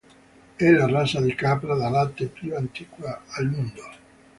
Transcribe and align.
È 0.55 0.67
la 0.71 0.87
razza 0.87 1.21
di 1.21 1.35
capra 1.35 1.75
da 1.75 1.87
latte 1.87 2.25
più 2.25 2.55
antica 2.55 3.21
al 3.33 3.45
mondo. 3.51 3.83